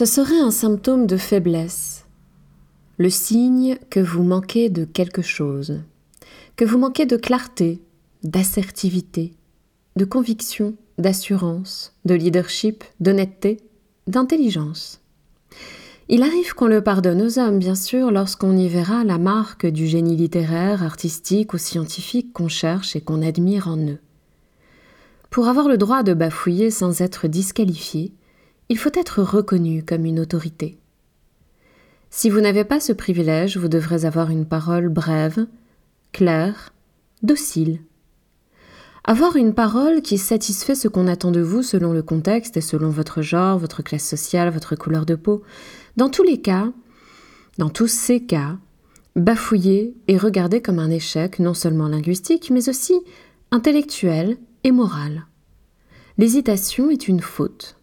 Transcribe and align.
Ce 0.00 0.06
serait 0.06 0.40
un 0.40 0.50
symptôme 0.50 1.06
de 1.06 1.18
faiblesse, 1.18 2.06
le 2.96 3.10
signe 3.10 3.76
que 3.90 4.00
vous 4.00 4.22
manquez 4.22 4.70
de 4.70 4.86
quelque 4.86 5.20
chose, 5.20 5.82
que 6.56 6.64
vous 6.64 6.78
manquez 6.78 7.04
de 7.04 7.18
clarté, 7.18 7.82
d'assertivité, 8.22 9.34
de 9.96 10.06
conviction, 10.06 10.74
d'assurance, 10.96 11.92
de 12.06 12.14
leadership, 12.14 12.82
d'honnêteté, 13.00 13.58
d'intelligence. 14.06 15.02
Il 16.08 16.22
arrive 16.22 16.54
qu'on 16.54 16.68
le 16.68 16.80
pardonne 16.80 17.20
aux 17.20 17.38
hommes, 17.38 17.58
bien 17.58 17.74
sûr, 17.74 18.10
lorsqu'on 18.10 18.56
y 18.56 18.68
verra 18.68 19.04
la 19.04 19.18
marque 19.18 19.66
du 19.66 19.86
génie 19.86 20.16
littéraire, 20.16 20.82
artistique 20.82 21.52
ou 21.52 21.58
scientifique 21.58 22.32
qu'on 22.32 22.48
cherche 22.48 22.96
et 22.96 23.02
qu'on 23.02 23.20
admire 23.20 23.68
en 23.68 23.76
eux. 23.76 23.98
Pour 25.28 25.48
avoir 25.48 25.68
le 25.68 25.76
droit 25.76 26.02
de 26.02 26.14
bafouiller 26.14 26.70
sans 26.70 27.02
être 27.02 27.28
disqualifié, 27.28 28.14
il 28.70 28.78
faut 28.78 28.92
être 28.94 29.20
reconnu 29.20 29.84
comme 29.84 30.06
une 30.06 30.20
autorité. 30.20 30.78
Si 32.08 32.30
vous 32.30 32.40
n'avez 32.40 32.64
pas 32.64 32.78
ce 32.78 32.92
privilège, 32.92 33.56
vous 33.56 33.66
devrez 33.66 34.04
avoir 34.04 34.30
une 34.30 34.46
parole 34.46 34.88
brève, 34.88 35.48
claire, 36.12 36.72
docile. 37.24 37.80
Avoir 39.02 39.34
une 39.34 39.54
parole 39.54 40.02
qui 40.02 40.18
satisfait 40.18 40.76
ce 40.76 40.86
qu'on 40.86 41.08
attend 41.08 41.32
de 41.32 41.40
vous 41.40 41.64
selon 41.64 41.92
le 41.92 42.02
contexte 42.02 42.56
et 42.56 42.60
selon 42.60 42.90
votre 42.90 43.22
genre, 43.22 43.58
votre 43.58 43.82
classe 43.82 44.08
sociale, 44.08 44.50
votre 44.50 44.76
couleur 44.76 45.04
de 45.04 45.16
peau. 45.16 45.42
Dans 45.96 46.08
tous 46.08 46.22
les 46.22 46.40
cas, 46.40 46.72
dans 47.58 47.70
tous 47.70 47.88
ces 47.88 48.22
cas, 48.22 48.56
bafouiller 49.16 49.96
est 50.06 50.16
regardé 50.16 50.62
comme 50.62 50.78
un 50.78 50.90
échec 50.90 51.40
non 51.40 51.54
seulement 51.54 51.88
linguistique, 51.88 52.50
mais 52.52 52.68
aussi 52.68 53.00
intellectuel 53.50 54.36
et 54.62 54.70
moral. 54.70 55.26
L'hésitation 56.18 56.88
est 56.88 57.08
une 57.08 57.20
faute. 57.20 57.79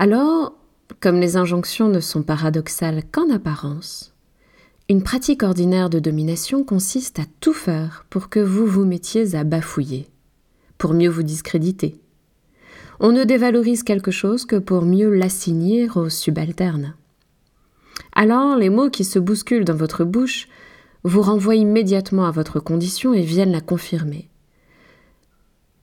Alors, 0.00 0.54
comme 1.00 1.20
les 1.20 1.36
injonctions 1.36 1.90
ne 1.90 2.00
sont 2.00 2.22
paradoxales 2.22 3.02
qu'en 3.12 3.28
apparence, 3.28 4.14
une 4.88 5.02
pratique 5.02 5.42
ordinaire 5.42 5.90
de 5.90 5.98
domination 5.98 6.64
consiste 6.64 7.18
à 7.18 7.24
tout 7.40 7.52
faire 7.52 8.06
pour 8.08 8.30
que 8.30 8.40
vous 8.40 8.64
vous 8.64 8.86
mettiez 8.86 9.34
à 9.34 9.44
bafouiller, 9.44 10.08
pour 10.78 10.94
mieux 10.94 11.10
vous 11.10 11.22
discréditer. 11.22 12.00
On 12.98 13.12
ne 13.12 13.24
dévalorise 13.24 13.82
quelque 13.82 14.10
chose 14.10 14.46
que 14.46 14.56
pour 14.56 14.86
mieux 14.86 15.14
l'assigner 15.14 15.90
aux 15.94 16.08
subalternes. 16.08 16.94
Alors, 18.14 18.56
les 18.56 18.70
mots 18.70 18.88
qui 18.88 19.04
se 19.04 19.18
bousculent 19.18 19.66
dans 19.66 19.76
votre 19.76 20.04
bouche 20.04 20.48
vous 21.04 21.20
renvoient 21.20 21.56
immédiatement 21.56 22.24
à 22.24 22.30
votre 22.30 22.58
condition 22.58 23.12
et 23.12 23.20
viennent 23.20 23.52
la 23.52 23.60
confirmer. 23.60 24.30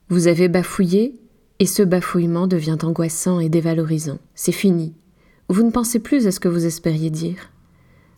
Vous 0.09 0.25
avez 0.25 0.47
bafouillé, 0.47 1.21
et 1.59 1.65
ce 1.65 1.83
bafouillement 1.83 2.47
devient 2.47 2.77
angoissant 2.83 3.39
et 3.39 3.49
dévalorisant. 3.49 4.19
C'est 4.35 4.51
fini. 4.51 4.93
Vous 5.49 5.63
ne 5.63 5.71
pensez 5.71 5.99
plus 5.99 6.27
à 6.27 6.31
ce 6.31 6.39
que 6.39 6.47
vous 6.47 6.65
espériez 6.65 7.09
dire. 7.09 7.51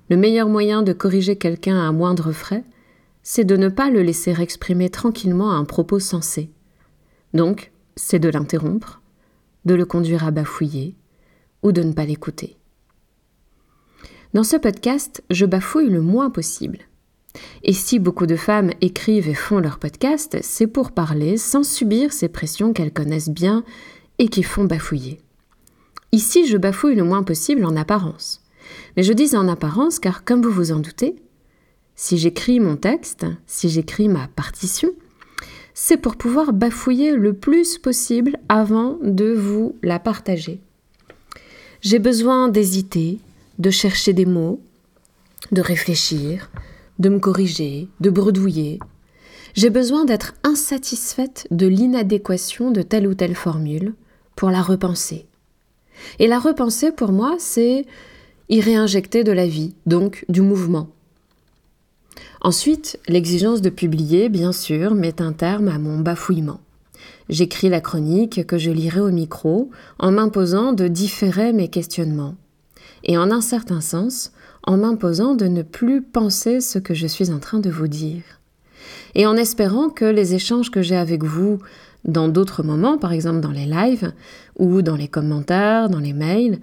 Le 0.09 0.17
meilleur 0.17 0.49
moyen 0.49 0.81
de 0.81 0.93
corriger 0.93 1.37
quelqu'un 1.37 1.79
à 1.79 1.91
moindre 1.91 2.31
frais, 2.31 2.63
c'est 3.21 3.45
de 3.45 3.55
ne 3.55 3.69
pas 3.69 3.89
le 3.89 4.01
laisser 4.01 4.33
exprimer 4.41 4.89
tranquillement 4.89 5.51
un 5.51 5.65
propos 5.65 5.99
sensé. 5.99 6.49
Donc, 7.33 7.71
c'est 7.95 8.19
de 8.19 8.29
l'interrompre, 8.29 9.01
de 9.65 9.75
le 9.75 9.85
conduire 9.85 10.25
à 10.25 10.31
bafouiller, 10.31 10.95
ou 11.61 11.71
de 11.71 11.83
ne 11.83 11.93
pas 11.93 12.05
l'écouter. 12.05 12.57
Dans 14.33 14.43
ce 14.43 14.55
podcast, 14.55 15.23
je 15.29 15.45
bafouille 15.45 15.89
le 15.89 16.01
moins 16.01 16.29
possible. 16.29 16.79
Et 17.63 17.73
si 17.73 17.99
beaucoup 17.99 18.25
de 18.25 18.35
femmes 18.35 18.71
écrivent 18.81 19.27
et 19.27 19.33
font 19.33 19.59
leur 19.59 19.79
podcast, 19.79 20.37
c'est 20.41 20.67
pour 20.67 20.91
parler 20.91 21.37
sans 21.37 21.63
subir 21.63 22.13
ces 22.13 22.29
pressions 22.29 22.73
qu'elles 22.73 22.93
connaissent 22.93 23.29
bien 23.29 23.63
et 24.17 24.27
qui 24.27 24.43
font 24.43 24.65
bafouiller. 24.65 25.19
Ici, 26.11 26.47
je 26.47 26.57
bafouille 26.57 26.95
le 26.95 27.03
moins 27.03 27.23
possible 27.23 27.65
en 27.65 27.75
apparence. 27.75 28.41
Mais 28.97 29.03
je 29.03 29.13
dis 29.13 29.35
en 29.35 29.47
apparence 29.47 29.99
car, 29.99 30.23
comme 30.23 30.41
vous 30.41 30.51
vous 30.51 30.71
en 30.71 30.79
doutez, 30.79 31.15
si 31.95 32.17
j'écris 32.17 32.59
mon 32.59 32.77
texte, 32.77 33.25
si 33.45 33.69
j'écris 33.69 34.07
ma 34.07 34.27
partition, 34.27 34.91
c'est 35.73 35.97
pour 35.97 36.15
pouvoir 36.15 36.53
bafouiller 36.53 37.11
le 37.11 37.33
plus 37.33 37.77
possible 37.77 38.37
avant 38.49 38.97
de 39.01 39.31
vous 39.31 39.75
la 39.81 39.99
partager. 39.99 40.59
J'ai 41.81 41.99
besoin 41.99 42.49
d'hésiter, 42.49 43.19
de 43.59 43.69
chercher 43.69 44.13
des 44.13 44.25
mots, 44.25 44.59
de 45.51 45.61
réfléchir, 45.61 46.49
de 46.99 47.09
me 47.09 47.19
corriger, 47.19 47.87
de 47.99 48.09
bredouiller. 48.09 48.79
J'ai 49.55 49.69
besoin 49.69 50.05
d'être 50.05 50.35
insatisfaite 50.43 51.47
de 51.51 51.67
l'inadéquation 51.67 52.71
de 52.71 52.81
telle 52.81 53.07
ou 53.07 53.13
telle 53.13 53.35
formule 53.35 53.93
pour 54.35 54.51
la 54.51 54.61
repenser. 54.61 55.25
Et 56.19 56.27
la 56.27 56.39
repenser, 56.39 56.91
pour 56.91 57.11
moi, 57.11 57.35
c'est 57.39 57.85
y 58.49 58.61
réinjecter 58.61 59.23
de 59.23 59.31
la 59.31 59.47
vie, 59.47 59.75
donc 59.85 60.25
du 60.29 60.41
mouvement. 60.41 60.89
Ensuite, 62.41 62.99
l'exigence 63.07 63.61
de 63.61 63.69
publier, 63.69 64.29
bien 64.29 64.51
sûr, 64.51 64.95
met 64.95 65.21
un 65.21 65.33
terme 65.33 65.67
à 65.67 65.77
mon 65.77 65.99
bafouillement. 65.99 66.61
J'écris 67.27 67.69
la 67.69 67.81
chronique 67.81 68.45
que 68.47 68.57
je 68.57 68.71
lirai 68.71 69.01
au 69.01 69.11
micro 69.11 69.69
en 69.99 70.11
m'imposant 70.11 70.73
de 70.73 70.87
différer 70.87 71.53
mes 71.53 71.67
questionnements. 71.67 72.35
Et 73.03 73.17
en 73.17 73.29
un 73.29 73.41
certain 73.41 73.81
sens, 73.81 74.31
en 74.69 74.77
m'imposant 74.77 75.33
de 75.33 75.47
ne 75.47 75.63
plus 75.63 76.03
penser 76.03 76.61
ce 76.61 76.77
que 76.77 76.93
je 76.93 77.07
suis 77.07 77.31
en 77.31 77.39
train 77.39 77.57
de 77.57 77.71
vous 77.71 77.87
dire. 77.87 78.21
Et 79.15 79.25
en 79.25 79.35
espérant 79.35 79.89
que 79.89 80.05
les 80.05 80.35
échanges 80.35 80.69
que 80.69 80.83
j'ai 80.83 80.95
avec 80.95 81.23
vous 81.23 81.57
dans 82.05 82.27
d'autres 82.27 82.61
moments, 82.61 82.99
par 82.99 83.11
exemple 83.11 83.39
dans 83.39 83.49
les 83.49 83.65
lives 83.65 84.13
ou 84.59 84.83
dans 84.83 84.95
les 84.95 85.07
commentaires, 85.07 85.89
dans 85.89 85.97
les 85.97 86.13
mails, 86.13 86.59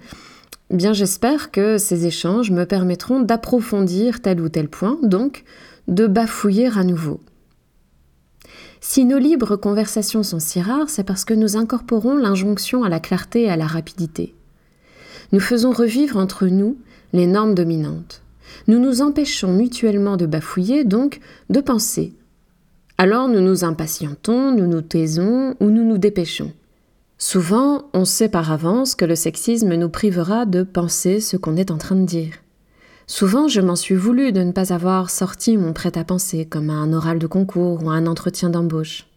bien 0.69 0.93
j'espère 0.93 1.51
que 1.51 1.77
ces 1.77 2.05
échanges 2.05 2.49
me 2.49 2.63
permettront 2.63 3.19
d'approfondir 3.19 4.21
tel 4.21 4.39
ou 4.39 4.47
tel 4.47 4.69
point, 4.69 4.97
donc 5.03 5.43
de 5.89 6.07
bafouiller 6.07 6.69
à 6.77 6.85
nouveau. 6.85 7.19
Si 8.79 9.03
nos 9.03 9.19
libres 9.19 9.57
conversations 9.57 10.23
sont 10.23 10.39
si 10.39 10.61
rares, 10.61 10.89
c'est 10.89 11.03
parce 11.03 11.25
que 11.25 11.33
nous 11.33 11.57
incorporons 11.57 12.15
l'injonction 12.15 12.85
à 12.85 12.89
la 12.89 13.01
clarté 13.01 13.43
et 13.43 13.49
à 13.49 13.57
la 13.57 13.67
rapidité. 13.67 14.33
Nous 15.33 15.41
faisons 15.41 15.73
revivre 15.73 16.15
entre 16.15 16.47
nous 16.47 16.77
les 17.17 17.27
normes 17.27 17.55
dominantes. 17.55 18.21
Nous 18.67 18.79
nous 18.79 19.01
empêchons 19.01 19.53
mutuellement 19.53 20.17
de 20.17 20.25
bafouiller, 20.25 20.83
donc 20.83 21.19
de 21.49 21.59
penser. 21.59 22.13
Alors 22.97 23.27
nous 23.27 23.41
nous 23.41 23.63
impatientons, 23.63 24.51
nous 24.51 24.67
nous 24.67 24.81
taisons 24.81 25.55
ou 25.59 25.65
nous 25.65 25.83
nous 25.83 25.97
dépêchons. 25.97 26.53
Souvent, 27.17 27.89
on 27.93 28.05
sait 28.05 28.29
par 28.29 28.51
avance 28.51 28.95
que 28.95 29.05
le 29.05 29.15
sexisme 29.15 29.73
nous 29.73 29.89
privera 29.89 30.45
de 30.45 30.63
penser 30.63 31.19
ce 31.19 31.35
qu'on 31.35 31.57
est 31.57 31.71
en 31.71 31.77
train 31.77 31.95
de 31.95 32.05
dire. 32.05 32.33
Souvent, 33.07 33.47
je 33.47 33.61
m'en 33.61 33.75
suis 33.75 33.95
voulu 33.95 34.31
de 34.31 34.41
ne 34.41 34.51
pas 34.51 34.73
avoir 34.73 35.09
sorti 35.09 35.57
mon 35.57 35.73
prêt-à-penser 35.73 36.45
comme 36.45 36.69
à 36.69 36.73
un 36.73 36.93
oral 36.93 37.19
de 37.19 37.27
concours 37.27 37.83
ou 37.83 37.89
à 37.89 37.93
un 37.93 38.05
entretien 38.05 38.49
d'embauche. 38.49 39.07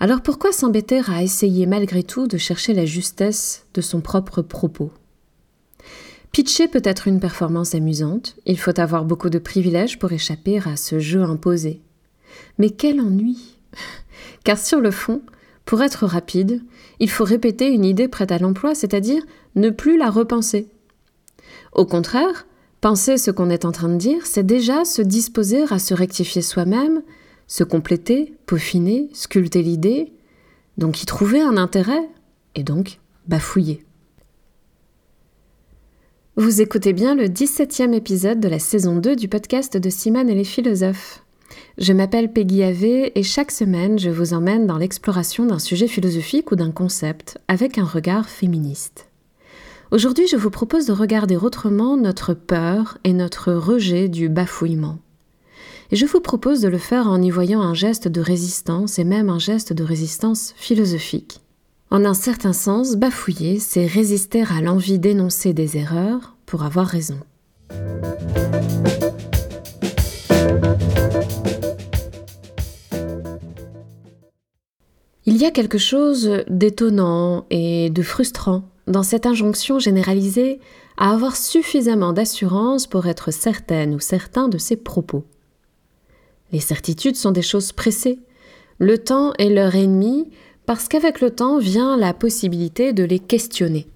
Alors 0.00 0.20
pourquoi 0.20 0.52
s'embêter 0.52 1.00
à 1.08 1.22
essayer 1.22 1.64
malgré 1.66 2.02
tout 2.02 2.26
de 2.26 2.36
chercher 2.36 2.74
la 2.74 2.84
justesse 2.84 3.64
de 3.72 3.80
son 3.80 4.00
propre 4.00 4.42
propos? 4.42 4.90
Pitcher 6.36 6.68
peut 6.68 6.82
être 6.84 7.08
une 7.08 7.18
performance 7.18 7.74
amusante, 7.74 8.36
il 8.44 8.58
faut 8.58 8.78
avoir 8.78 9.06
beaucoup 9.06 9.30
de 9.30 9.38
privilèges 9.38 9.98
pour 9.98 10.12
échapper 10.12 10.58
à 10.58 10.76
ce 10.76 10.98
jeu 10.98 11.22
imposé. 11.22 11.80
Mais 12.58 12.68
quel 12.68 13.00
ennui 13.00 13.56
Car 14.44 14.58
sur 14.58 14.82
le 14.82 14.90
fond, 14.90 15.22
pour 15.64 15.80
être 15.80 16.04
rapide, 16.04 16.60
il 17.00 17.08
faut 17.08 17.24
répéter 17.24 17.68
une 17.68 17.86
idée 17.86 18.06
prête 18.06 18.32
à 18.32 18.38
l'emploi, 18.38 18.74
c'est-à-dire 18.74 19.22
ne 19.54 19.70
plus 19.70 19.96
la 19.96 20.10
repenser. 20.10 20.68
Au 21.72 21.86
contraire, 21.86 22.46
penser 22.82 23.16
ce 23.16 23.30
qu'on 23.30 23.48
est 23.48 23.64
en 23.64 23.72
train 23.72 23.88
de 23.88 23.96
dire, 23.96 24.26
c'est 24.26 24.44
déjà 24.44 24.84
se 24.84 25.00
disposer 25.00 25.64
à 25.70 25.78
se 25.78 25.94
rectifier 25.94 26.42
soi-même, 26.42 27.00
se 27.46 27.64
compléter, 27.64 28.34
peaufiner, 28.44 29.08
sculpter 29.14 29.62
l'idée, 29.62 30.12
donc 30.76 31.02
y 31.02 31.06
trouver 31.06 31.40
un 31.40 31.56
intérêt, 31.56 32.10
et 32.54 32.62
donc 32.62 32.98
bafouiller. 33.26 33.85
Vous 36.38 36.60
écoutez 36.60 36.92
bien 36.92 37.14
le 37.14 37.28
17e 37.28 37.94
épisode 37.94 38.40
de 38.40 38.48
la 38.48 38.58
saison 38.58 38.96
2 38.96 39.16
du 39.16 39.26
podcast 39.26 39.78
de 39.78 39.88
Simone 39.88 40.28
et 40.28 40.34
les 40.34 40.44
philosophes. 40.44 41.24
Je 41.78 41.94
m'appelle 41.94 42.30
Peggy 42.30 42.62
Ave 42.62 42.84
et 43.14 43.22
chaque 43.22 43.50
semaine 43.50 43.98
je 43.98 44.10
vous 44.10 44.34
emmène 44.34 44.66
dans 44.66 44.76
l'exploration 44.76 45.46
d'un 45.46 45.58
sujet 45.58 45.88
philosophique 45.88 46.52
ou 46.52 46.56
d'un 46.56 46.72
concept 46.72 47.38
avec 47.48 47.78
un 47.78 47.86
regard 47.86 48.28
féministe. 48.28 49.08
Aujourd'hui 49.92 50.26
je 50.26 50.36
vous 50.36 50.50
propose 50.50 50.84
de 50.84 50.92
regarder 50.92 51.36
autrement 51.36 51.96
notre 51.96 52.34
peur 52.34 52.98
et 53.04 53.14
notre 53.14 53.54
rejet 53.54 54.10
du 54.10 54.28
bafouillement. 54.28 54.98
Et 55.90 55.96
je 55.96 56.04
vous 56.04 56.20
propose 56.20 56.60
de 56.60 56.68
le 56.68 56.76
faire 56.76 57.08
en 57.08 57.22
y 57.22 57.30
voyant 57.30 57.62
un 57.62 57.72
geste 57.72 58.08
de 58.08 58.20
résistance 58.20 58.98
et 58.98 59.04
même 59.04 59.30
un 59.30 59.38
geste 59.38 59.72
de 59.72 59.84
résistance 59.84 60.52
philosophique. 60.58 61.40
En 61.96 62.04
un 62.04 62.12
certain 62.12 62.52
sens, 62.52 62.94
bafouiller, 62.94 63.58
c'est 63.58 63.86
résister 63.86 64.42
à 64.42 64.60
l'envie 64.60 64.98
d'énoncer 64.98 65.54
des 65.54 65.78
erreurs 65.78 66.36
pour 66.44 66.62
avoir 66.62 66.86
raison. 66.86 67.18
Il 75.24 75.38
y 75.38 75.46
a 75.46 75.50
quelque 75.50 75.78
chose 75.78 76.44
d'étonnant 76.48 77.46
et 77.48 77.88
de 77.88 78.02
frustrant 78.02 78.68
dans 78.86 79.02
cette 79.02 79.24
injonction 79.24 79.78
généralisée 79.78 80.60
à 80.98 81.14
avoir 81.14 81.34
suffisamment 81.34 82.12
d'assurance 82.12 82.86
pour 82.86 83.06
être 83.06 83.30
certaine 83.30 83.94
ou 83.94 84.00
certain 84.00 84.48
de 84.48 84.58
ses 84.58 84.76
propos. 84.76 85.24
Les 86.52 86.60
certitudes 86.60 87.16
sont 87.16 87.32
des 87.32 87.40
choses 87.40 87.72
pressées. 87.72 88.18
Le 88.78 88.98
temps 88.98 89.32
est 89.38 89.48
leur 89.48 89.74
ennemi 89.74 90.30
parce 90.66 90.88
qu'avec 90.88 91.20
le 91.20 91.30
temps 91.30 91.58
vient 91.58 91.96
la 91.96 92.12
possibilité 92.12 92.92
de 92.92 93.04
les 93.04 93.20
questionner. 93.20 93.86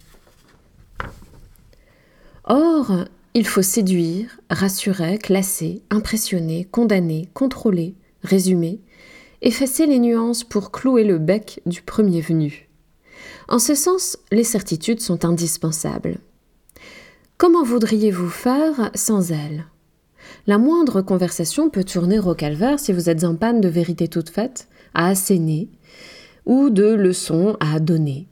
Or, 2.45 3.05
il 3.35 3.47
faut 3.47 3.63
séduire, 3.63 4.41
rassurer, 4.49 5.19
classer, 5.19 5.83
impressionner, 5.91 6.65
condamner, 6.65 7.29
contrôler, 7.35 7.95
résumer, 8.23 8.81
effacer 9.43 9.87
les 9.87 9.99
nuances 9.99 10.45
pour 10.45 10.71
clouer 10.71 11.05
le 11.05 11.19
bec 11.19 11.61
du 11.67 11.83
premier 11.83 12.21
venu. 12.21 12.69
En 13.49 13.59
ce 13.59 13.75
sens, 13.75 14.17
les 14.31 14.45
certitudes 14.45 15.01
sont 15.01 15.25
indispensables. 15.25 16.19
Comment 17.37 17.65
voudriez-vous 17.65 18.29
faire 18.29 18.91
sans 18.95 19.33
elles? 19.33 19.67
La 20.47 20.59
moindre 20.59 21.03
conversation 21.03 21.71
peut 21.71 21.85
tourner 21.85 22.19
au 22.19 22.35
calvaire 22.35 22.79
si 22.79 22.93
vous 22.93 23.09
êtes 23.09 23.25
en 23.25 23.35
panne 23.35 23.61
de 23.61 23.69
vérité 23.69 24.09
toute 24.09 24.31
faite, 24.31 24.69
à 24.95 25.09
asséner, 25.09 25.69
ou 26.47 26.71
de 26.71 26.85
leçons 26.85 27.57
à 27.61 27.81
donner. 27.81 28.27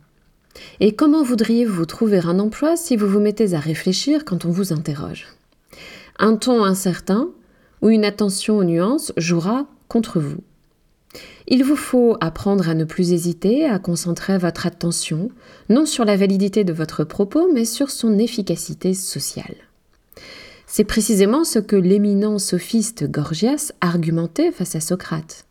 Et 0.81 0.95
comment 0.95 1.23
voudriez-vous 1.23 1.87
trouver 1.87 2.19
un 2.19 2.39
emploi 2.39 2.77
si 2.77 2.97
vous 2.97 3.07
vous 3.07 3.21
mettez 3.21 3.55
à 3.55 3.61
réfléchir 3.61 4.25
quand 4.25 4.45
on 4.45 4.51
vous 4.51 4.73
interroge? 4.73 5.27
Un 6.19 6.37
ton 6.37 6.65
incertain 6.65 7.29
ou 7.83 7.91
une 7.91 8.05
attention 8.05 8.59
aux 8.59 8.65
nuances 8.65 9.13
jouera 9.17 9.67
contre 9.89 10.21
vous. 10.21 10.39
Il 11.47 11.65
vous 11.65 11.77
faut 11.77 12.17
apprendre 12.21 12.69
à 12.69 12.75
ne 12.75 12.85
plus 12.85 13.13
hésiter, 13.13 13.65
à 13.65 13.79
concentrer 13.79 14.37
votre 14.37 14.67
attention 14.67 15.31
non 15.69 15.87
sur 15.87 16.05
la 16.05 16.17
validité 16.17 16.65
de 16.65 16.73
votre 16.73 17.05
propos, 17.05 17.49
mais 17.53 17.65
sur 17.65 17.91
son 17.91 18.19
efficacité 18.19 18.93
sociale. 18.93 19.55
C'est 20.67 20.85
précisément 20.85 21.45
ce 21.45 21.59
que 21.59 21.77
l'éminent 21.77 22.39
sophiste 22.39 23.11
Gorgias 23.11 23.73
argumentait 23.81 24.53
face 24.53 24.75
à 24.75 24.81
Socrate. 24.81 25.47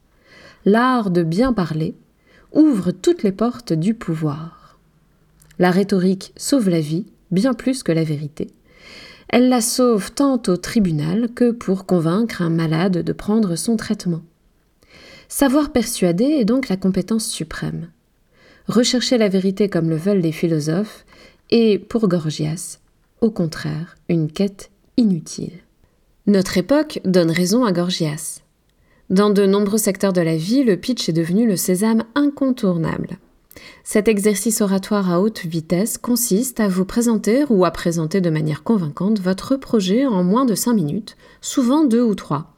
L'art 0.66 1.10
de 1.10 1.24
bien 1.24 1.54
parler 1.54 1.96
ouvre 2.54 2.92
toutes 2.92 3.24
les 3.24 3.32
portes 3.32 3.74
du 3.74 3.94
pouvoir. 3.94 4.78
La 5.60 5.72
rhétorique 5.72 6.34
sauve 6.38 6.70
la 6.70 6.82
vie 6.82 7.06
bien 7.32 7.54
plus 7.54 7.84
que 7.84 7.92
la 7.92 8.04
vérité. 8.04 8.48
Elle 9.30 9.50
la 9.50 9.62
sauve 9.62 10.12
tant 10.12 10.42
au 10.48 10.56
tribunal 10.56 11.30
que 11.34 11.52
pour 11.52 11.86
convaincre 11.86 12.42
un 12.42 12.50
malade 12.50 13.00
de 13.00 13.14
prendre 13.14 13.56
son 13.56 13.76
traitement. 13.76 14.22
Savoir 15.28 15.72
persuader 15.72 16.24
est 16.24 16.46
donc 16.46 16.70
la 16.70 16.78
compétence 16.78 17.28
suprême. 17.28 17.90
Rechercher 18.68 19.18
la 19.18 19.28
vérité 19.28 19.68
comme 19.68 19.90
le 19.90 19.98
veulent 19.98 20.22
les 20.22 20.32
philosophes 20.32 21.06
est, 21.50 21.80
pour 21.80 22.08
Gorgias, 22.08 22.80
au 23.22 23.32
contraire, 23.32 23.96
une 24.10 24.32
quête 24.32 24.70
inutile. 24.96 25.60
Notre 26.28 26.58
époque 26.58 27.00
donne 27.04 27.32
raison 27.32 27.66
à 27.66 27.72
Gorgias. 27.72 28.42
Dans 29.10 29.30
de 29.30 29.46
nombreux 29.46 29.78
secteurs 29.78 30.12
de 30.12 30.20
la 30.20 30.36
vie, 30.36 30.66
le 30.66 30.76
pitch 30.76 31.08
est 31.08 31.14
devenu 31.14 31.48
le 31.48 31.56
sésame 31.56 32.04
incontournable. 32.14 33.20
Cet 33.86 34.10
exercice 34.10 34.60
oratoire 34.60 35.10
à 35.10 35.22
haute 35.22 35.46
vitesse 35.46 35.98
consiste 35.98 36.60
à 36.60 36.68
vous 36.68 36.84
présenter 36.84 37.46
ou 37.50 37.64
à 37.64 37.72
présenter 37.72 38.20
de 38.20 38.30
manière 38.30 38.64
convaincante 38.64 39.22
votre 39.22 39.56
projet 39.56 40.06
en 40.06 40.26
moins 40.26 40.44
de 40.44 40.56
cinq 40.56 40.74
minutes, 40.74 41.16
souvent 41.40 41.86
deux 41.86 42.02
ou 42.02 42.16
trois. 42.16 42.54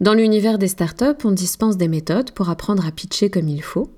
Dans 0.00 0.14
l'univers 0.14 0.56
des 0.56 0.68
startups, 0.68 1.24
on 1.24 1.32
dispense 1.32 1.76
des 1.76 1.88
méthodes 1.88 2.30
pour 2.30 2.48
apprendre 2.48 2.86
à 2.86 2.92
pitcher 2.92 3.28
comme 3.28 3.48
il 3.48 3.62
faut. 3.62 3.90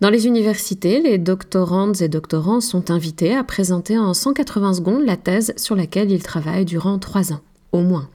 Dans 0.00 0.08
les 0.08 0.26
universités, 0.26 1.02
les 1.02 1.18
doctorantes 1.18 2.00
et 2.00 2.08
doctorants 2.08 2.62
sont 2.62 2.90
invités 2.90 3.36
à 3.36 3.44
présenter 3.44 3.98
en 3.98 4.14
180 4.14 4.74
secondes 4.74 5.04
la 5.04 5.18
thèse 5.18 5.52
sur 5.58 5.76
laquelle 5.76 6.10
ils 6.10 6.22
travaillent 6.22 6.64
durant 6.64 6.98
trois 6.98 7.34
ans, 7.34 7.42
au 7.72 7.82
moins. 7.82 8.08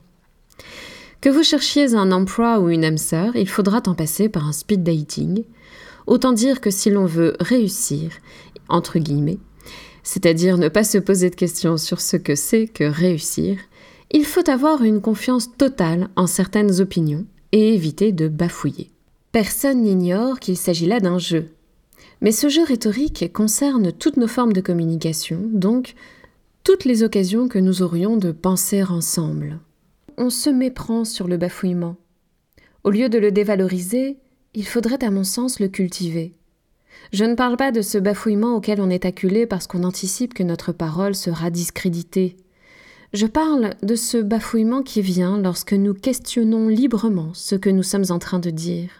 Que 1.24 1.30
vous 1.30 1.42
cherchiez 1.42 1.94
un 1.94 2.12
emploi 2.12 2.60
ou 2.60 2.68
une 2.68 2.84
âme 2.84 2.98
sœur, 2.98 3.34
il 3.34 3.48
faudra 3.48 3.80
en 3.86 3.94
passer 3.94 4.28
par 4.28 4.46
un 4.46 4.52
speed 4.52 4.82
dating. 4.82 5.44
Autant 6.06 6.32
dire 6.32 6.60
que 6.60 6.70
si 6.70 6.90
l'on 6.90 7.06
veut 7.06 7.34
réussir, 7.40 8.10
entre 8.68 8.98
guillemets, 8.98 9.38
c'est-à-dire 10.02 10.58
ne 10.58 10.68
pas 10.68 10.84
se 10.84 10.98
poser 10.98 11.30
de 11.30 11.34
questions 11.34 11.78
sur 11.78 12.02
ce 12.02 12.18
que 12.18 12.34
c'est 12.34 12.66
que 12.66 12.84
réussir, 12.84 13.56
il 14.10 14.26
faut 14.26 14.50
avoir 14.50 14.84
une 14.84 15.00
confiance 15.00 15.56
totale 15.56 16.10
en 16.14 16.26
certaines 16.26 16.82
opinions 16.82 17.24
et 17.52 17.72
éviter 17.72 18.12
de 18.12 18.28
bafouiller. 18.28 18.90
Personne 19.32 19.80
n'ignore 19.80 20.40
qu'il 20.40 20.58
s'agit 20.58 20.84
là 20.84 21.00
d'un 21.00 21.16
jeu. 21.16 21.46
Mais 22.20 22.32
ce 22.32 22.50
jeu 22.50 22.64
rhétorique 22.64 23.32
concerne 23.32 23.92
toutes 23.92 24.18
nos 24.18 24.28
formes 24.28 24.52
de 24.52 24.60
communication, 24.60 25.40
donc 25.54 25.94
toutes 26.64 26.84
les 26.84 27.02
occasions 27.02 27.48
que 27.48 27.58
nous 27.58 27.80
aurions 27.80 28.18
de 28.18 28.30
penser 28.30 28.82
ensemble 28.82 29.58
on 30.16 30.30
se 30.30 30.50
méprend 30.50 31.04
sur 31.04 31.28
le 31.28 31.36
bafouillement. 31.36 31.96
Au 32.84 32.90
lieu 32.90 33.08
de 33.08 33.18
le 33.18 33.32
dévaloriser, 33.32 34.18
il 34.54 34.66
faudrait 34.66 35.02
à 35.02 35.10
mon 35.10 35.24
sens 35.24 35.60
le 35.60 35.68
cultiver. 35.68 36.34
Je 37.12 37.24
ne 37.24 37.34
parle 37.34 37.56
pas 37.56 37.72
de 37.72 37.82
ce 37.82 37.98
bafouillement 37.98 38.54
auquel 38.54 38.80
on 38.80 38.90
est 38.90 39.04
acculé 39.04 39.46
parce 39.46 39.66
qu'on 39.66 39.84
anticipe 39.84 40.34
que 40.34 40.42
notre 40.42 40.72
parole 40.72 41.14
sera 41.14 41.50
discréditée. 41.50 42.36
Je 43.12 43.26
parle 43.26 43.74
de 43.82 43.94
ce 43.94 44.18
bafouillement 44.18 44.82
qui 44.82 45.00
vient 45.00 45.38
lorsque 45.38 45.72
nous 45.72 45.94
questionnons 45.94 46.68
librement 46.68 47.30
ce 47.32 47.54
que 47.54 47.70
nous 47.70 47.82
sommes 47.82 48.06
en 48.10 48.18
train 48.18 48.40
de 48.40 48.50
dire. 48.50 48.90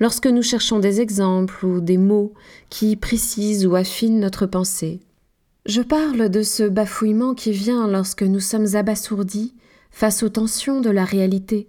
Lorsque 0.00 0.26
nous 0.26 0.42
cherchons 0.42 0.78
des 0.78 1.00
exemples 1.00 1.66
ou 1.66 1.80
des 1.80 1.98
mots 1.98 2.32
qui 2.70 2.96
précisent 2.96 3.66
ou 3.66 3.74
affinent 3.74 4.20
notre 4.20 4.46
pensée. 4.46 5.00
Je 5.66 5.82
parle 5.82 6.30
de 6.30 6.42
ce 6.42 6.62
bafouillement 6.62 7.34
qui 7.34 7.52
vient 7.52 7.88
lorsque 7.88 8.22
nous 8.22 8.40
sommes 8.40 8.74
abasourdis 8.74 9.54
face 9.90 10.22
aux 10.22 10.28
tensions 10.28 10.80
de 10.80 10.90
la 10.90 11.04
réalité, 11.04 11.68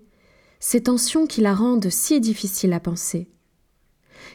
ces 0.60 0.84
tensions 0.84 1.26
qui 1.26 1.42
la 1.42 1.54
rendent 1.54 1.90
si 1.90 2.20
difficile 2.20 2.74
à 2.74 2.80
penser. 2.80 3.30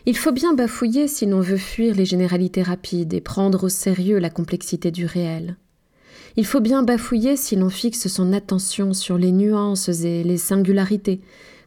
Il 0.06 0.16
faut 0.16 0.32
bien 0.32 0.54
bafouiller 0.54 1.08
si 1.08 1.26
l'on 1.26 1.40
veut 1.40 1.56
fuir 1.56 1.94
les 1.94 2.04
généralités 2.04 2.62
rapides 2.62 3.14
et 3.14 3.20
prendre 3.20 3.64
au 3.64 3.68
sérieux 3.68 4.18
la 4.18 4.30
complexité 4.30 4.90
du 4.90 5.06
réel. 5.06 5.56
Il 6.36 6.46
faut 6.46 6.60
bien 6.60 6.82
bafouiller 6.82 7.36
si 7.36 7.56
l'on 7.56 7.70
fixe 7.70 8.08
son 8.08 8.32
attention 8.32 8.92
sur 8.92 9.18
les 9.18 9.32
nuances 9.32 9.88
et 9.88 10.24
les 10.24 10.38
singularités 10.38 11.20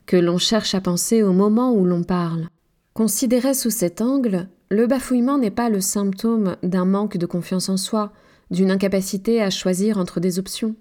que 0.05 0.17
l'on 0.17 0.37
cherche 0.37 0.75
à 0.75 0.81
penser 0.81 1.23
au 1.23 1.33
moment 1.33 1.73
où 1.73 1.85
l'on 1.85 2.03
parle. 2.03 2.47
Considéré 2.93 3.53
sous 3.53 3.69
cet 3.69 4.01
angle, 4.01 4.49
le 4.69 4.87
bafouillement 4.87 5.37
n'est 5.37 5.51
pas 5.51 5.69
le 5.69 5.81
symptôme 5.81 6.57
d'un 6.63 6.85
manque 6.85 7.17
de 7.17 7.25
confiance 7.25 7.69
en 7.69 7.77
soi, 7.77 8.11
d'une 8.51 8.71
incapacité 8.71 9.41
à 9.41 9.49
choisir 9.49 9.97
entre 9.97 10.19
des 10.19 10.39
options 10.39 10.75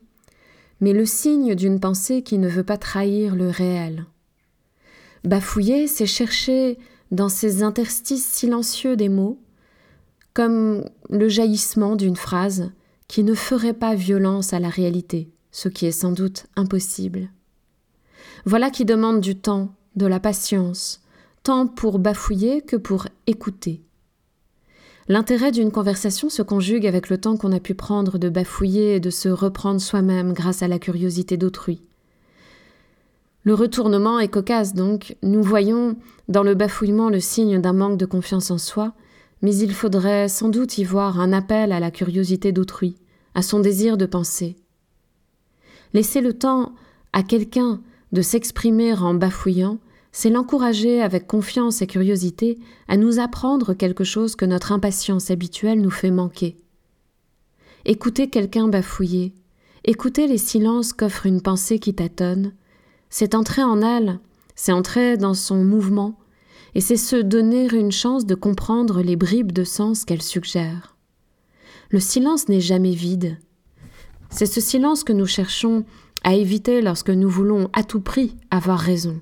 mais 0.80 0.92
le 0.92 1.06
signe 1.06 1.54
d'une 1.54 1.80
pensée 1.80 2.22
qui 2.22 2.38
ne 2.38 2.48
veut 2.48 2.64
pas 2.64 2.76
trahir 2.76 3.34
le 3.34 3.48
réel. 3.48 4.06
Bafouiller, 5.24 5.86
c'est 5.86 6.06
chercher 6.06 6.78
dans 7.10 7.28
ces 7.28 7.62
interstices 7.62 8.26
silencieux 8.26 8.96
des 8.96 9.08
mots, 9.08 9.38
comme 10.34 10.84
le 11.08 11.28
jaillissement 11.28 11.96
d'une 11.96 12.16
phrase 12.16 12.70
qui 13.08 13.24
ne 13.24 13.34
ferait 13.34 13.72
pas 13.72 13.94
violence 13.94 14.52
à 14.52 14.60
la 14.60 14.68
réalité, 14.68 15.30
ce 15.50 15.68
qui 15.68 15.86
est 15.86 15.92
sans 15.92 16.12
doute 16.12 16.46
impossible. 16.56 17.30
Voilà 18.44 18.70
qui 18.70 18.84
demande 18.84 19.20
du 19.20 19.36
temps, 19.36 19.70
de 19.94 20.06
la 20.06 20.20
patience, 20.20 21.00
tant 21.42 21.66
pour 21.66 21.98
bafouiller 21.98 22.60
que 22.60 22.76
pour 22.76 23.06
écouter. 23.26 23.82
L'intérêt 25.08 25.52
d'une 25.52 25.70
conversation 25.70 26.28
se 26.28 26.42
conjugue 26.42 26.86
avec 26.86 27.08
le 27.08 27.18
temps 27.18 27.36
qu'on 27.36 27.52
a 27.52 27.60
pu 27.60 27.74
prendre 27.74 28.18
de 28.18 28.28
bafouiller 28.28 28.96
et 28.96 29.00
de 29.00 29.10
se 29.10 29.28
reprendre 29.28 29.80
soi-même 29.80 30.32
grâce 30.32 30.62
à 30.62 30.68
la 30.68 30.80
curiosité 30.80 31.36
d'autrui. 31.36 31.82
Le 33.44 33.54
retournement 33.54 34.18
est 34.18 34.26
cocasse 34.26 34.74
donc, 34.74 35.16
nous 35.22 35.42
voyons 35.42 35.96
dans 36.28 36.42
le 36.42 36.54
bafouillement 36.54 37.08
le 37.08 37.20
signe 37.20 37.60
d'un 37.60 37.72
manque 37.72 37.98
de 37.98 38.06
confiance 38.06 38.50
en 38.50 38.58
soi, 38.58 38.94
mais 39.42 39.54
il 39.54 39.72
faudrait 39.72 40.28
sans 40.28 40.48
doute 40.48 40.78
y 40.78 40.84
voir 40.84 41.20
un 41.20 41.32
appel 41.32 41.70
à 41.70 41.78
la 41.78 41.92
curiosité 41.92 42.50
d'autrui, 42.50 42.96
à 43.36 43.42
son 43.42 43.60
désir 43.60 43.96
de 43.96 44.06
penser. 44.06 44.56
Laisser 45.94 46.20
le 46.20 46.32
temps 46.32 46.72
à 47.12 47.22
quelqu'un 47.22 47.80
de 48.10 48.22
s'exprimer 48.22 48.92
en 48.94 49.14
bafouillant 49.14 49.78
c'est 50.18 50.30
l'encourager 50.30 51.02
avec 51.02 51.26
confiance 51.26 51.82
et 51.82 51.86
curiosité 51.86 52.58
à 52.88 52.96
nous 52.96 53.18
apprendre 53.18 53.74
quelque 53.74 54.02
chose 54.02 54.34
que 54.34 54.46
notre 54.46 54.72
impatience 54.72 55.30
habituelle 55.30 55.78
nous 55.82 55.90
fait 55.90 56.10
manquer. 56.10 56.56
Écouter 57.84 58.30
quelqu'un 58.30 58.66
bafouiller, 58.66 59.34
écouter 59.84 60.26
les 60.26 60.38
silences 60.38 60.94
qu'offre 60.94 61.26
une 61.26 61.42
pensée 61.42 61.78
qui 61.78 61.94
tâtonne, 61.94 62.54
c'est 63.10 63.34
entrer 63.34 63.62
en 63.62 63.82
elle, 63.82 64.18
c'est 64.54 64.72
entrer 64.72 65.18
dans 65.18 65.34
son 65.34 65.62
mouvement, 65.62 66.18
et 66.74 66.80
c'est 66.80 66.96
se 66.96 67.16
donner 67.16 67.68
une 67.74 67.92
chance 67.92 68.24
de 68.24 68.34
comprendre 68.34 69.02
les 69.02 69.16
bribes 69.16 69.52
de 69.52 69.64
sens 69.64 70.06
qu'elle 70.06 70.22
suggère. 70.22 70.96
Le 71.90 72.00
silence 72.00 72.48
n'est 72.48 72.62
jamais 72.62 72.94
vide. 72.94 73.36
C'est 74.30 74.46
ce 74.46 74.62
silence 74.62 75.04
que 75.04 75.12
nous 75.12 75.26
cherchons 75.26 75.84
à 76.24 76.32
éviter 76.32 76.80
lorsque 76.80 77.10
nous 77.10 77.28
voulons 77.28 77.68
à 77.74 77.84
tout 77.84 78.00
prix 78.00 78.34
avoir 78.50 78.78
raison. 78.78 79.20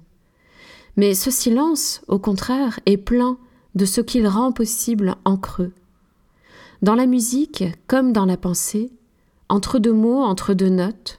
Mais 0.97 1.15
ce 1.15 1.31
silence, 1.31 2.03
au 2.09 2.19
contraire, 2.19 2.81
est 2.87 2.97
plein 2.97 3.39
de 3.75 3.85
ce 3.85 4.01
qu'il 4.01 4.27
rend 4.29 4.53
possible 4.53 5.17
en 5.25 5.37
creux. 5.37 5.73
Dans 6.83 6.95
la 6.95 7.07
musique, 7.07 7.65
comme 7.87 8.13
dans 8.13 8.27
la 8.27 8.37
pensée, 8.37 8.93
entre 9.49 9.79
deux 9.79 9.93
mots, 9.93 10.23
entre 10.23 10.55
deux 10.55 10.69
notes, 10.69 11.19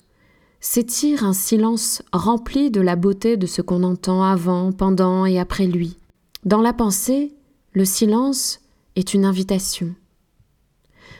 s'étire 0.60 1.24
un 1.24 1.34
silence 1.34 2.01
rempli 2.13 2.72
de 2.72 2.82
la 2.82 2.96
beauté 2.96 3.38
de 3.38 3.46
ce 3.46 3.62
qu'on 3.62 3.84
entend 3.84 4.24
avant, 4.24 4.72
pendant 4.72 5.25
et 5.25 5.39
après 5.39 5.67
lui. 5.67 5.98
Dans 6.44 6.62
la 6.62 6.74
pensée, 6.74 7.34
le 7.74 7.86
silence 7.86 8.62
est 8.96 9.13
une 9.13 9.25
invitation. 9.25 9.94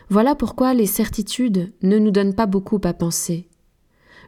Voilà 0.10 0.36
pourquoi 0.36 0.74
les 0.74 0.86
certitudes 0.86 1.74
ne 1.82 1.98
nous 1.98 2.12
donnent 2.12 2.36
pas 2.36 2.46
beaucoup 2.46 2.80
à 2.84 2.94
penser. 2.94 3.48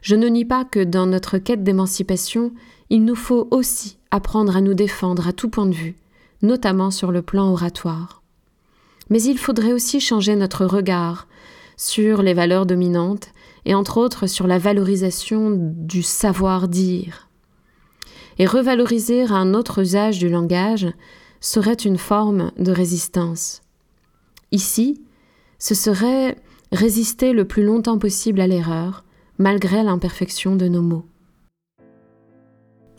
Je 0.02 0.14
ne 0.14 0.28
nie 0.28 0.44
pas 0.44 0.64
que 0.64 0.82
dans 0.82 1.06
notre 1.06 1.38
quête 1.38 1.64
d'émancipation, 1.64 2.52
il 2.90 3.04
nous 3.04 3.14
faut 3.14 3.48
aussi 3.50 3.97
apprendre 4.10 4.56
à 4.56 4.60
nous 4.60 4.74
défendre 4.74 5.28
à 5.28 5.32
tout 5.32 5.48
point 5.48 5.66
de 5.66 5.74
vue, 5.74 5.96
notamment 6.42 6.90
sur 6.90 7.12
le 7.12 7.22
plan 7.22 7.50
oratoire. 7.52 8.22
Mais 9.10 9.22
il 9.22 9.38
faudrait 9.38 9.72
aussi 9.72 10.00
changer 10.00 10.36
notre 10.36 10.66
regard 10.66 11.26
sur 11.76 12.22
les 12.22 12.34
valeurs 12.34 12.66
dominantes 12.66 13.28
et 13.64 13.74
entre 13.74 13.98
autres 13.98 14.26
sur 14.26 14.46
la 14.46 14.58
valorisation 14.58 15.50
du 15.58 16.02
savoir-dire. 16.02 17.28
Et 18.38 18.46
revaloriser 18.46 19.22
un 19.22 19.54
autre 19.54 19.80
usage 19.80 20.18
du 20.18 20.28
langage 20.28 20.86
serait 21.40 21.74
une 21.74 21.98
forme 21.98 22.52
de 22.58 22.72
résistance. 22.72 23.62
Ici, 24.52 25.02
ce 25.58 25.74
serait 25.74 26.36
résister 26.72 27.32
le 27.32 27.46
plus 27.46 27.64
longtemps 27.64 27.98
possible 27.98 28.40
à 28.40 28.46
l'erreur, 28.46 29.04
malgré 29.38 29.82
l'imperfection 29.82 30.56
de 30.56 30.68
nos 30.68 30.82
mots. 30.82 31.06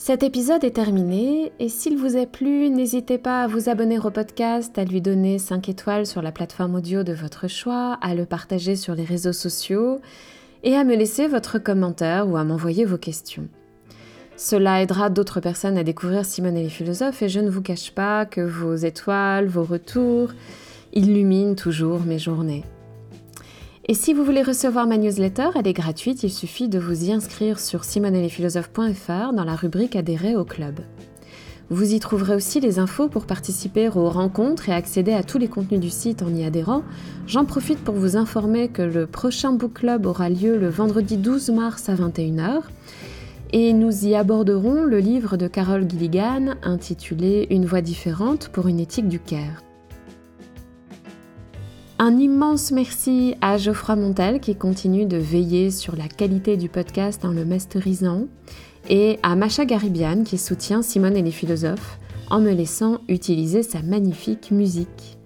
Cet 0.01 0.23
épisode 0.23 0.63
est 0.63 0.71
terminé 0.71 1.51
et 1.59 1.67
s'il 1.67 1.97
vous 1.97 2.15
a 2.15 2.25
plu, 2.25 2.69
n'hésitez 2.69 3.17
pas 3.17 3.43
à 3.43 3.47
vous 3.47 3.67
abonner 3.67 3.99
au 3.99 4.09
podcast, 4.09 4.77
à 4.77 4.85
lui 4.85 5.01
donner 5.01 5.37
5 5.39 5.67
étoiles 5.67 6.05
sur 6.05 6.21
la 6.21 6.31
plateforme 6.31 6.75
audio 6.75 7.03
de 7.03 7.11
votre 7.11 7.49
choix, 7.49 7.97
à 8.01 8.15
le 8.15 8.25
partager 8.25 8.77
sur 8.77 8.95
les 8.95 9.03
réseaux 9.03 9.33
sociaux 9.33 9.99
et 10.63 10.77
à 10.77 10.85
me 10.85 10.95
laisser 10.95 11.27
votre 11.27 11.59
commentaire 11.59 12.29
ou 12.29 12.37
à 12.37 12.45
m'envoyer 12.45 12.85
vos 12.85 12.97
questions. 12.97 13.49
Cela 14.37 14.81
aidera 14.81 15.09
d'autres 15.09 15.41
personnes 15.41 15.77
à 15.77 15.83
découvrir 15.83 16.23
Simone 16.23 16.55
et 16.55 16.63
les 16.63 16.69
philosophes 16.69 17.21
et 17.21 17.27
je 17.27 17.41
ne 17.41 17.49
vous 17.49 17.61
cache 17.61 17.91
pas 17.91 18.25
que 18.25 18.39
vos 18.39 18.75
étoiles, 18.75 19.47
vos 19.47 19.65
retours 19.65 20.31
illuminent 20.93 21.55
toujours 21.55 21.99
mes 21.99 22.19
journées. 22.19 22.63
Et 23.89 23.96
si 23.96 24.13
vous 24.13 24.24
voulez 24.24 24.43
recevoir 24.43 24.86
ma 24.86 25.00
newsletter, 25.00 25.50
elle 25.55 25.67
est 25.67 25.74
gratuite, 25.74 26.22
il 26.22 26.29
suffit 26.29 26.69
de 26.69 26.77
vous 26.77 27.05
y 27.05 27.12
inscrire 27.12 27.60
sur 27.60 27.84
simonelesphilosophes.fr 27.84 29.34
dans 29.34 29.43
la 29.43 29.55
rubrique 29.55 29.96
Adhérer 29.96 30.36
au 30.36 30.46
club. 30.46 30.81
Vous 31.72 31.96
y 31.96 32.00
trouverez 32.00 32.36
aussi 32.36 32.60
les 32.60 32.77
infos 32.77 33.08
pour 33.08 33.25
participer 33.25 33.89
aux 33.89 34.12
rencontres 34.12 34.69
et 34.69 34.74
accéder 34.74 35.13
à 35.13 35.24
tous 35.24 35.39
les 35.39 35.48
contenus 35.48 35.79
du 35.79 35.89
site 35.89 36.22
en 36.22 36.31
y 36.36 36.43
adhérant. 36.43 36.84
J'en 37.25 37.46
profite 37.46 37.79
pour 37.79 37.96
vous 37.96 38.15
informer 38.15 38.67
que 38.67 38.84
le 38.84 39.08
prochain 39.08 39.53
book 39.53 39.74
club 39.74 40.05
aura 40.05 40.29
lieu 40.29 40.55
le 40.55 40.69
vendredi 40.69 41.17
12 41.17 41.50
mars 41.50 41.89
à 41.89 41.96
21h 41.96 42.62
et 43.53 43.74
nous 43.74 44.05
y 44.05 44.13
aborderons 44.13 44.84
le 44.84 45.00
livre 45.00 45.36
de 45.36 45.48
Carole 45.48 45.89
Gilligan 45.89 46.53
intitulé 46.62 47.48
Une 47.50 47.65
voix 47.65 47.81
différente 47.81 48.50
pour 48.50 48.67
une 48.67 48.79
éthique 48.79 49.08
du 49.08 49.19
Caire. 49.19 49.63
Un 52.09 52.17
immense 52.17 52.71
merci 52.71 53.35
à 53.39 53.57
Geoffroy 53.57 53.95
Montel 53.95 54.39
qui 54.39 54.55
continue 54.55 55.05
de 55.05 55.17
veiller 55.17 55.69
sur 55.69 55.95
la 55.95 56.07
qualité 56.07 56.57
du 56.57 56.67
podcast 56.67 57.23
en 57.23 57.29
le 57.29 57.45
masterisant 57.45 58.25
et 58.89 59.19
à 59.21 59.35
Macha 59.35 59.63
Garibian 59.63 60.23
qui 60.23 60.39
soutient 60.39 60.81
Simone 60.81 61.15
et 61.15 61.21
les 61.21 61.29
philosophes 61.29 61.99
en 62.31 62.41
me 62.41 62.51
laissant 62.51 62.97
utiliser 63.09 63.61
sa 63.61 63.83
magnifique 63.83 64.49
musique. 64.49 65.19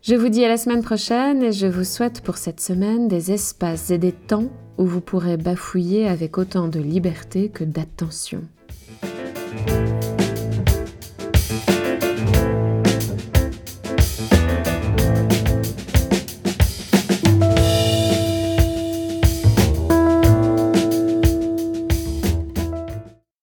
Je 0.00 0.14
vous 0.14 0.30
dis 0.30 0.42
à 0.42 0.48
la 0.48 0.56
semaine 0.56 0.82
prochaine 0.82 1.42
et 1.42 1.52
je 1.52 1.66
vous 1.66 1.84
souhaite 1.84 2.22
pour 2.22 2.38
cette 2.38 2.62
semaine 2.62 3.06
des 3.06 3.32
espaces 3.32 3.90
et 3.90 3.98
des 3.98 4.12
temps 4.12 4.48
où 4.78 4.86
vous 4.86 5.02
pourrez 5.02 5.36
bafouiller 5.36 6.08
avec 6.08 6.38
autant 6.38 6.68
de 6.68 6.80
liberté 6.80 7.50
que 7.50 7.64
d'attention. 7.64 8.44